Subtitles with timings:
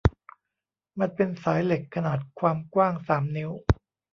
[0.99, 3.51] มันเป็นสายเหล็กขนาดความกว้างสามนิ้ว